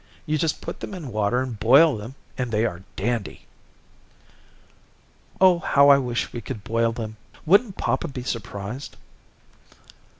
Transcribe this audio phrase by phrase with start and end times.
[0.25, 3.45] You just put them in water and boil them and they are dandy."
[5.39, 7.17] "Oh, how I wish we could boil them.
[7.45, 8.97] Wouldn't papa be surprised?